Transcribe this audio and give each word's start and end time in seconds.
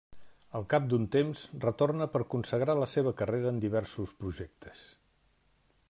Al 0.59 0.63
cap 0.69 0.85
d'un 0.93 1.03
temps, 1.15 1.43
retorna 1.65 2.07
per 2.15 2.21
consagrar 2.35 2.77
la 2.81 2.89
seva 2.95 3.15
carrera 3.21 3.53
en 3.55 3.61
diversos 3.67 4.17
projectes. 4.23 4.83